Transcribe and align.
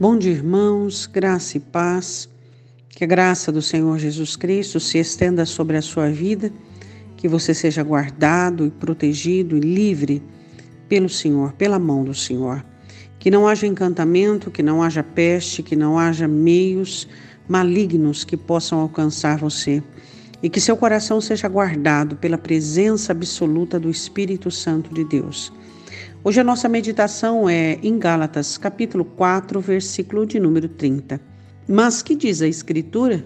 Bom 0.00 0.16
dia, 0.16 0.30
irmãos, 0.30 1.10
graça 1.12 1.56
e 1.56 1.60
paz. 1.60 2.28
Que 2.88 3.02
a 3.02 3.06
graça 3.06 3.50
do 3.50 3.60
Senhor 3.60 3.98
Jesus 3.98 4.36
Cristo 4.36 4.78
se 4.78 4.96
estenda 4.96 5.44
sobre 5.44 5.76
a 5.76 5.82
sua 5.82 6.08
vida, 6.08 6.52
que 7.16 7.26
você 7.26 7.52
seja 7.52 7.82
guardado 7.82 8.64
e 8.64 8.70
protegido 8.70 9.56
e 9.56 9.60
livre 9.60 10.22
pelo 10.88 11.08
Senhor, 11.08 11.52
pela 11.54 11.80
mão 11.80 12.04
do 12.04 12.14
Senhor. 12.14 12.64
Que 13.18 13.28
não 13.28 13.48
haja 13.48 13.66
encantamento, 13.66 14.52
que 14.52 14.62
não 14.62 14.84
haja 14.84 15.02
peste, 15.02 15.64
que 15.64 15.74
não 15.74 15.98
haja 15.98 16.28
meios 16.28 17.08
malignos 17.48 18.22
que 18.22 18.36
possam 18.36 18.78
alcançar 18.78 19.36
você. 19.36 19.82
E 20.40 20.48
que 20.48 20.60
seu 20.60 20.76
coração 20.76 21.20
seja 21.20 21.48
guardado 21.48 22.14
pela 22.14 22.38
presença 22.38 23.10
absoluta 23.10 23.80
do 23.80 23.90
Espírito 23.90 24.48
Santo 24.48 24.94
de 24.94 25.02
Deus. 25.02 25.52
Hoje 26.24 26.40
a 26.40 26.44
nossa 26.44 26.68
meditação 26.68 27.48
é 27.48 27.78
em 27.80 27.96
Gálatas, 27.96 28.58
capítulo 28.58 29.04
4, 29.04 29.60
versículo 29.60 30.26
de 30.26 30.40
número 30.40 30.68
30. 30.68 31.20
Mas 31.68 32.02
que 32.02 32.16
diz 32.16 32.42
a 32.42 32.48
Escritura? 32.48 33.24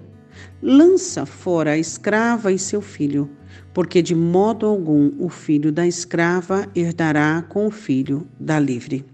Lança 0.61 1.25
fora 1.25 1.71
a 1.73 1.79
escrava 1.79 2.52
e 2.52 2.59
seu 2.59 2.83
filho, 2.83 3.30
porque 3.73 4.02
de 4.02 4.15
modo 4.15 4.66
algum 4.66 5.11
o 5.19 5.30
filho 5.30 5.73
da 5.73 5.87
escrava 5.87 6.69
herdará 6.77 7.43
com 7.49 7.66
o 7.66 7.71
filho 7.71 8.27
da 8.39 8.61
livre. 8.61 9.07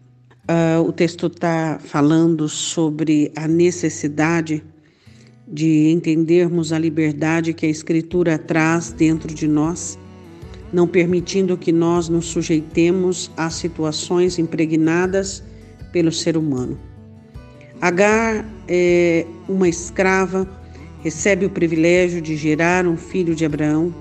Uh, 0.51 0.83
o 0.83 0.93
texto 0.93 1.29
está 1.29 1.79
falando 1.79 2.49
sobre 2.49 3.31
a 3.37 3.47
necessidade 3.47 4.65
de 5.47 5.89
entendermos 5.91 6.73
a 6.73 6.79
liberdade 6.79 7.55
que 7.55 7.65
a 7.65 7.71
Escritura 7.71 8.39
traz 8.39 8.91
dentro 8.91 9.33
de 9.33 9.47
nós 9.47 9.97
não 10.73 10.87
permitindo 10.87 11.57
que 11.57 11.73
nós 11.73 12.09
nos 12.09 12.27
sujeitemos 12.27 13.31
a 13.37 13.51
situações 13.51 14.39
impregnadas 14.39 15.43
pelo 15.93 16.13
ser 16.13 16.37
humano. 16.37 16.79
Agar 17.81 18.45
é 18.67 19.25
uma 19.49 19.69
escrava, 19.69 20.49
recebe 21.03 21.47
o 21.47 21.51
privilégio 21.51 22.21
de 22.21 22.37
gerar 22.37 22.87
um 22.87 22.97
filho 22.97 23.35
de 23.35 23.45
Abraão 23.45 23.95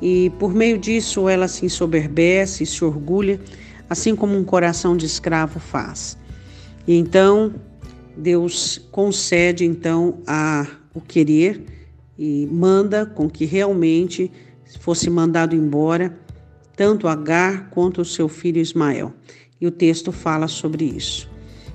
e 0.00 0.30
por 0.38 0.54
meio 0.54 0.78
disso 0.78 1.28
ela 1.28 1.48
se 1.48 1.66
ensoberbece 1.66 2.62
e 2.62 2.66
se 2.66 2.84
orgulha, 2.84 3.40
assim 3.90 4.16
como 4.16 4.36
um 4.36 4.44
coração 4.44 4.96
de 4.96 5.06
escravo 5.06 5.60
faz. 5.60 6.16
E 6.86 6.96
então 6.96 7.54
Deus 8.16 8.78
concede 8.90 9.64
então 9.64 10.18
a 10.26 10.66
o 10.94 11.00
querer 11.00 11.64
e 12.18 12.48
manda 12.50 13.06
com 13.06 13.28
que 13.30 13.44
realmente 13.44 14.30
fosse 14.80 15.08
mandado 15.08 15.54
embora 15.54 16.16
tanto 16.76 17.08
Agar 17.08 17.70
quanto 17.70 18.02
o 18.02 18.04
seu 18.04 18.28
filho 18.28 18.60
Ismael. 18.60 19.12
E 19.60 19.66
o 19.66 19.70
texto 19.70 20.12
fala 20.12 20.46
sobre 20.46 20.84
isso. 20.84 21.28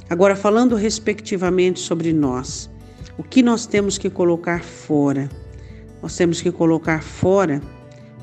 Agora, 0.09 0.35
falando 0.35 0.75
respectivamente 0.75 1.79
sobre 1.79 2.13
nós, 2.13 2.69
o 3.17 3.23
que 3.23 3.43
nós 3.43 3.65
temos 3.65 3.97
que 3.97 4.09
colocar 4.09 4.63
fora? 4.63 5.29
Nós 6.01 6.15
temos 6.15 6.41
que 6.41 6.51
colocar 6.51 7.03
fora 7.03 7.61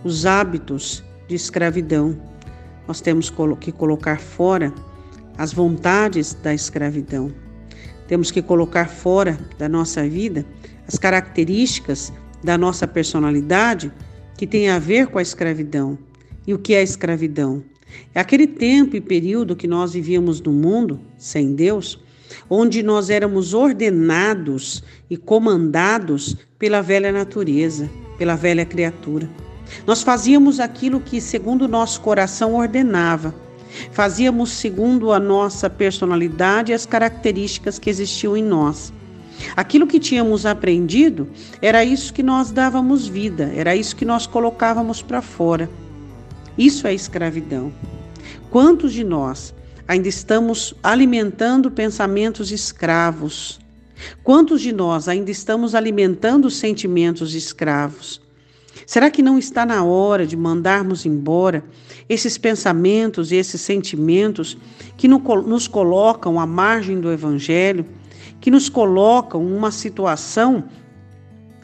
os 0.02 0.24
hábitos 0.24 1.04
de 1.28 1.34
escravidão. 1.34 2.18
Nós 2.88 3.00
temos 3.00 3.30
que 3.60 3.70
colocar 3.72 4.18
fora 4.18 4.72
as 5.36 5.52
vontades 5.52 6.34
da 6.34 6.54
escravidão. 6.54 7.30
Temos 8.08 8.30
que 8.30 8.42
colocar 8.42 8.88
fora 8.88 9.38
da 9.58 9.68
nossa 9.68 10.08
vida 10.08 10.44
as 10.88 10.98
características 10.98 12.12
da 12.42 12.58
nossa 12.58 12.86
personalidade 12.86 13.92
que 14.41 14.46
tem 14.46 14.70
a 14.70 14.78
ver 14.78 15.08
com 15.08 15.19
a 15.19 15.22
escravidão. 15.22 15.98
E 16.46 16.55
o 16.55 16.58
que 16.58 16.72
é 16.72 16.78
a 16.78 16.83
escravidão? 16.83 17.62
É 18.14 18.20
aquele 18.20 18.47
tempo 18.47 18.97
e 18.97 19.00
período 19.00 19.55
que 19.55 19.69
nós 19.69 19.92
vivíamos 19.92 20.41
no 20.41 20.50
mundo 20.50 20.98
sem 21.19 21.52
Deus, 21.52 22.00
onde 22.48 22.82
nós 22.82 23.10
éramos 23.10 23.52
ordenados 23.52 24.82
e 25.10 25.16
comandados 25.19 26.38
pela 26.59 26.81
velha 26.81 27.12
natureza, 27.12 27.91
pela 28.16 28.34
velha 28.34 28.65
criatura. 28.65 29.28
Nós 29.87 30.03
fazíamos 30.03 30.59
aquilo 30.59 31.00
que, 31.00 31.20
segundo 31.20 31.66
o 31.66 31.69
nosso 31.69 32.00
coração, 32.00 32.54
ordenava. 32.54 33.34
Fazíamos 33.92 34.53
segundo 34.53 35.12
a 35.12 35.20
nossa 35.20 35.69
personalidade 35.69 36.72
e 36.72 36.75
as 36.75 36.86
características 36.86 37.78
que 37.78 37.91
existiam 37.91 38.34
em 38.34 38.42
nós. 38.42 38.91
Aquilo 39.56 39.87
que 39.87 39.99
tínhamos 39.99 40.47
aprendido 40.47 41.28
era 41.61 41.84
isso 41.84 42.12
que 42.12 42.23
nós 42.23 42.51
dávamos 42.51 43.06
vida, 43.06 43.51
era 43.55 43.75
isso 43.75 43.97
que 43.97 44.05
nós 44.05 44.27
colocávamos 44.27 45.03
para 45.03 45.23
fora. 45.23 45.69
Isso 46.59 46.87
é 46.87 46.95
escravidão. 46.95 47.73
Quantos 48.51 48.93
de 48.93 49.05
nós 49.05 49.55
ainda 49.87 50.09
estamos 50.09 50.75
alimentando 50.83 51.71
pensamentos 51.71 52.51
escravos? 52.51 53.59
Quantos 54.23 54.61
de 54.61 54.73
nós 54.73 55.09
ainda 55.09 55.31
estamos 55.31 55.75
alimentando 55.75 56.51
sentimentos 56.51 57.34
escravos? 57.34 58.21
Será 58.87 59.11
que 59.11 59.22
não 59.22 59.39
está 59.39 59.67
na 59.67 59.84
hora 59.84 60.27
de 60.27 60.37
mandarmos 60.37 61.05
embora 61.05 61.62
esses 62.09 62.37
pensamentos 62.39 63.31
e 63.31 63.37
esses 63.37 63.61
sentimentos 63.61 64.57
que 64.97 65.07
nos 65.07 65.69
colocam 65.69 66.41
à 66.41 66.47
margem 66.47 67.01
do 67.01 67.12
Evangelho? 67.12 67.87
Que 68.41 68.50
nos 68.50 68.69
colocam 68.69 69.42
numa 69.42 69.70
situação 69.70 70.64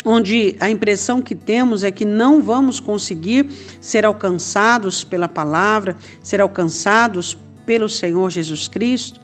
onde 0.04 0.56
a 0.60 0.70
impressão 0.70 1.20
que 1.20 1.34
temos 1.34 1.82
é 1.82 1.90
que 1.90 2.04
não 2.04 2.40
vamos 2.40 2.78
conseguir 2.78 3.50
ser 3.80 4.04
alcançados 4.04 5.02
pela 5.02 5.28
palavra, 5.28 5.96
ser 6.22 6.40
alcançados 6.40 7.36
pelo 7.66 7.88
Senhor 7.88 8.30
Jesus 8.30 8.68
Cristo. 8.68 9.20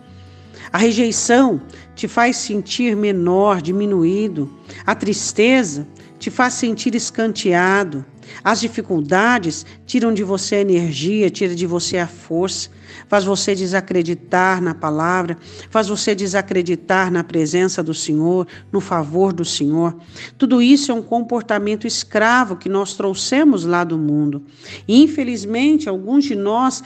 A 0.73 0.79
rejeição 0.79 1.63
te 1.95 2.09
faz 2.09 2.37
sentir 2.37 2.97
menor, 2.97 3.63
diminuído. 3.63 4.53
A 4.85 4.95
tristeza 4.95 5.87
te 6.19 6.31
faz 6.31 6.55
sentir 6.55 6.95
escanteado. 6.97 8.05
As 8.45 8.61
dificuldades 8.61 9.65
tiram 9.87 10.13
de 10.13 10.23
você 10.23 10.57
a 10.57 10.61
energia, 10.61 11.31
tiram 11.31 11.55
de 11.55 11.67
você 11.67 11.99
a 11.99 12.07
força, 12.07 12.71
faz 13.09 13.25
você 13.25 13.55
desacreditar 13.55 14.61
na 14.61 14.75
palavra, 14.75 15.37
faz 15.71 15.89
você 15.89 16.15
desacreditar 16.15 17.11
na 17.11 17.23
presença 17.23 17.83
do 17.83 17.95
Senhor, 17.95 18.47
no 18.71 18.81
favor 18.81 19.33
do 19.33 19.45
Senhor. 19.45 19.97
Tudo 20.37 20.61
isso 20.63 20.91
é 20.91 20.95
um 20.95 21.03
comportamento 21.03 21.87
escravo 21.87 22.57
que 22.57 22.69
nós 22.69 22.95
trouxemos 22.95 23.65
lá 23.65 23.85
do 23.85 23.99
mundo. 23.99 24.45
E, 24.87 25.03
infelizmente, 25.03 25.89
alguns 25.89 26.25
de 26.25 26.35
nós 26.35 26.83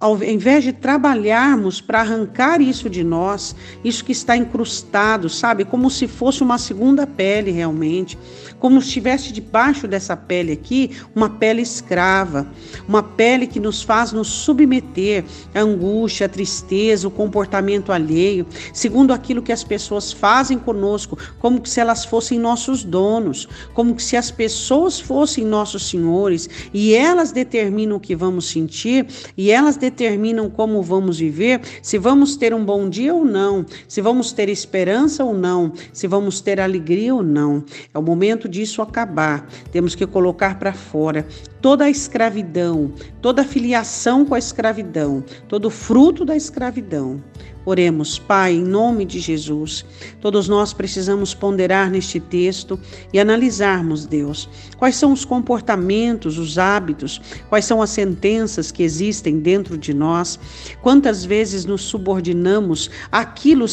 ao 0.00 0.22
invés 0.24 0.64
de 0.64 0.72
trabalharmos 0.72 1.78
para 1.78 2.00
arrancar 2.00 2.62
isso 2.62 2.88
de 2.88 3.04
nós, 3.04 3.54
isso 3.84 4.02
que 4.02 4.12
está 4.12 4.34
incrustado, 4.34 5.28
sabe, 5.28 5.62
como 5.62 5.90
se 5.90 6.08
fosse 6.08 6.42
uma 6.42 6.56
segunda 6.56 7.06
pele 7.06 7.50
realmente, 7.50 8.18
como 8.58 8.80
se 8.80 8.86
estivesse 8.88 9.30
debaixo 9.30 9.86
dessa 9.86 10.16
pele 10.16 10.52
aqui, 10.52 10.92
uma 11.14 11.28
pele 11.28 11.60
escrava, 11.60 12.46
uma 12.88 13.02
pele 13.02 13.46
que 13.46 13.60
nos 13.60 13.82
faz 13.82 14.10
nos 14.10 14.28
submeter 14.28 15.22
à 15.54 15.60
angústia, 15.60 16.24
à 16.24 16.28
tristeza, 16.30 17.06
o 17.06 17.10
comportamento 17.10 17.92
alheio, 17.92 18.46
segundo 18.72 19.12
aquilo 19.12 19.42
que 19.42 19.52
as 19.52 19.62
pessoas 19.62 20.12
fazem 20.12 20.58
conosco, 20.58 21.18
como 21.38 21.64
se 21.66 21.78
elas 21.78 22.06
fossem 22.06 22.38
nossos 22.38 22.84
donos, 22.84 23.46
como 23.74 23.98
se 24.00 24.16
as 24.16 24.30
pessoas 24.30 24.98
fossem 24.98 25.44
nossos 25.44 25.90
senhores 25.90 26.48
e 26.72 26.94
elas 26.94 27.32
determinam 27.32 27.98
o 27.98 28.00
que 28.00 28.16
vamos 28.16 28.48
sentir 28.48 29.06
e 29.36 29.50
elas 29.50 29.76
determinam 29.76 29.89
determinam 29.90 30.48
como 30.48 30.82
vamos 30.82 31.18
viver, 31.18 31.60
se 31.82 31.98
vamos 31.98 32.36
ter 32.36 32.54
um 32.54 32.64
bom 32.64 32.88
dia 32.88 33.12
ou 33.12 33.24
não, 33.24 33.66
se 33.86 34.00
vamos 34.00 34.32
ter 34.32 34.48
esperança 34.48 35.24
ou 35.24 35.34
não, 35.34 35.72
se 35.92 36.06
vamos 36.06 36.40
ter 36.40 36.60
alegria 36.60 37.14
ou 37.14 37.22
não. 37.22 37.64
É 37.92 37.98
o 37.98 38.02
momento 38.02 38.48
disso 38.48 38.80
acabar. 38.80 39.46
Temos 39.72 39.94
que 39.94 40.06
colocar 40.06 40.58
para 40.58 40.72
fora 40.72 41.26
toda 41.60 41.84
a 41.84 41.90
escravidão, 41.90 42.92
toda 43.20 43.42
a 43.42 43.44
filiação 43.44 44.24
com 44.24 44.34
a 44.34 44.38
escravidão, 44.38 45.22
todo 45.48 45.66
o 45.66 45.70
fruto 45.70 46.24
da 46.24 46.36
escravidão. 46.36 47.22
Oremos, 47.64 48.18
Pai, 48.18 48.54
em 48.54 48.64
nome 48.64 49.04
de 49.04 49.20
Jesus. 49.20 49.84
Todos 50.20 50.48
nós 50.48 50.72
precisamos 50.72 51.34
ponderar 51.34 51.90
neste 51.90 52.18
texto 52.18 52.80
e 53.12 53.20
analisarmos, 53.20 54.06
Deus, 54.06 54.48
quais 54.78 54.96
são 54.96 55.12
os 55.12 55.24
comportamentos, 55.24 56.38
os 56.38 56.58
hábitos, 56.58 57.20
quais 57.48 57.66
são 57.66 57.82
as 57.82 57.90
sentenças 57.90 58.72
que 58.72 58.82
existem 58.82 59.38
dentro 59.38 59.76
de 59.76 59.92
nós, 59.92 60.38
quantas 60.80 61.24
vezes 61.24 61.66
nos 61.66 61.82
subordinamos 61.82 62.90
àquilo, 63.12 63.66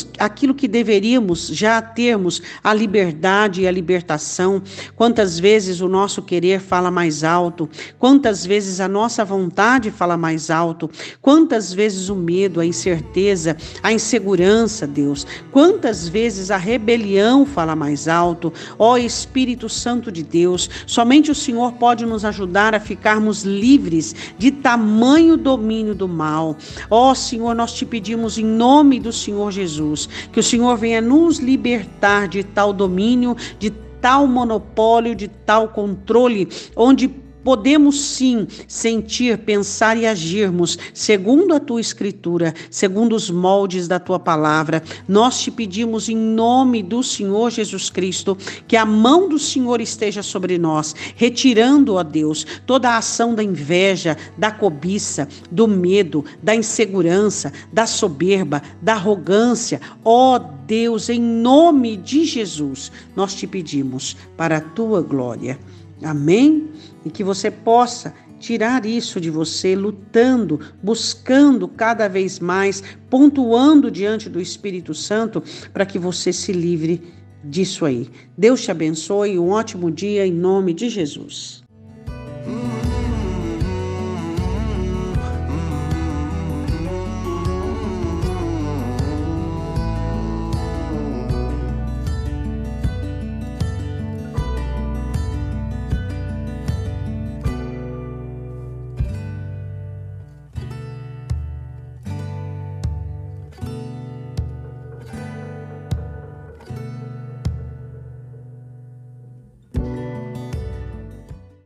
que 0.54 0.68
deveríamos 0.68 1.48
já 1.48 1.82
termos 1.82 2.42
a 2.64 2.74
liberdade 2.74 3.62
e 3.62 3.68
a 3.68 3.72
libertação, 3.72 4.62
quantas 4.96 5.40
vezes 5.40 5.80
o 5.80 5.88
nosso 5.88 6.22
querer 6.22 6.60
fala 6.60 6.92
mais 6.92 7.24
alto, 7.24 7.70
quantas 7.98 8.46
vezes 8.46 8.82
a 8.82 8.88
nossa 8.88 9.24
vontade 9.24 9.92
fala 9.92 10.18
mais 10.18 10.50
alto, 10.50 10.90
quantas 11.22 11.74
vezes 11.74 12.10
o 12.10 12.16
medo, 12.16 12.60
a 12.60 12.66
incerteza, 12.66 13.56
a 13.82 13.92
insegurança, 13.92 14.88
Deus. 14.88 15.26
Quantas 15.52 16.08
vezes 16.08 16.52
a 16.52 16.58
rebelião 16.58 17.46
fala 17.46 17.76
mais 17.76 18.08
alto? 18.08 18.52
Ó 18.78 18.98
Espírito 18.98 19.70
Santo 19.70 20.12
de 20.12 20.24
Deus, 20.24 20.70
somente 20.86 21.32
o 21.32 21.36
Senhor 21.36 21.74
pode 21.74 22.06
nos 22.06 22.26
ajudar 22.26 22.76
a 22.76 22.80
ficarmos 22.80 23.44
livres 23.44 24.16
de 24.38 24.52
tamanho 24.52 25.38
domínio 25.38 25.96
do 25.96 26.08
mal. 26.08 26.58
Ó 26.90 27.14
Senhor, 27.14 27.56
nós 27.56 27.74
te 27.74 27.86
pedimos 27.86 28.38
em 28.38 28.46
nome 28.46 29.00
do 29.00 29.12
Senhor 29.12 29.52
Jesus, 29.52 30.08
que 30.32 30.40
o 30.40 30.44
Senhor 30.44 30.78
venha 30.78 31.02
nos 31.02 31.40
libertar 31.40 32.28
de 32.28 32.44
tal 32.44 32.74
domínio, 32.74 33.36
de 33.60 33.70
tal 34.02 34.28
monopólio, 34.28 35.16
de 35.16 35.28
tal 35.28 35.70
controle, 35.70 36.48
onde 36.76 37.27
Podemos 37.48 38.02
sim 38.02 38.46
sentir, 38.68 39.38
pensar 39.38 39.96
e 39.96 40.06
agirmos 40.06 40.78
segundo 40.94 41.54
a 41.56 41.62
tua 41.62 41.80
escritura, 41.80 42.54
segundo 42.70 43.16
os 43.16 43.32
moldes 43.32 43.88
da 43.88 43.98
tua 43.98 44.20
palavra. 44.20 44.84
Nós 45.08 45.40
te 45.40 45.50
pedimos 45.50 46.10
em 46.10 46.18
nome 46.18 46.84
do 46.84 47.02
Senhor 47.02 47.50
Jesus 47.50 47.90
Cristo 47.90 48.38
que 48.68 48.76
a 48.76 48.86
mão 48.86 49.30
do 49.30 49.40
Senhor 49.40 49.80
esteja 49.80 50.22
sobre 50.22 50.58
nós, 50.58 50.94
retirando, 51.16 51.96
ó 51.96 52.04
Deus, 52.04 52.46
toda 52.66 52.90
a 52.90 52.98
ação 52.98 53.34
da 53.34 53.42
inveja, 53.42 54.18
da 54.38 54.52
cobiça, 54.52 55.26
do 55.50 55.70
medo, 55.70 56.26
da 56.44 56.54
insegurança, 56.54 57.54
da 57.72 57.88
soberba, 57.88 58.62
da 58.82 58.96
arrogância. 58.96 59.80
Ó 60.04 60.38
Deus, 60.38 61.08
em 61.08 61.22
nome 61.22 61.96
de 61.96 62.26
Jesus, 62.26 62.92
nós 63.16 63.34
te 63.34 63.48
pedimos 63.48 64.18
para 64.36 64.58
a 64.58 64.62
tua 64.62 65.02
glória. 65.02 65.58
Amém? 66.04 66.70
E 67.06 67.10
que 67.10 67.24
você 67.24 67.50
possa 67.50 68.14
tirar 68.40 68.86
isso 68.86 69.20
de 69.20 69.30
você, 69.30 69.76
lutando, 69.76 70.60
buscando 70.82 71.68
cada 71.68 72.08
vez 72.08 72.40
mais, 72.40 72.84
pontuando 73.10 73.90
diante 73.90 74.30
do 74.30 74.40
Espírito 74.40 74.94
Santo, 74.94 75.42
para 75.74 75.86
que 75.86 75.98
você 75.98 76.32
se 76.32 76.52
livre 76.52 77.02
disso 77.44 77.86
aí. 77.86 78.10
Deus 78.38 78.62
te 78.62 78.72
abençoe, 78.72 79.40
um 79.40 79.50
ótimo 79.50 79.90
dia 79.90 80.26
em 80.26 80.34
nome 80.34 80.74
de 80.74 80.90
Jesus. 80.90 81.64